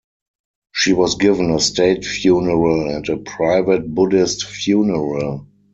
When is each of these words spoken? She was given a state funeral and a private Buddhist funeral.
She 0.71 0.93
was 0.93 1.13
given 1.19 1.51
a 1.51 1.59
state 1.59 2.05
funeral 2.05 2.89
and 2.89 3.07
a 3.07 3.17
private 3.17 3.87
Buddhist 3.93 4.47
funeral. 4.47 5.45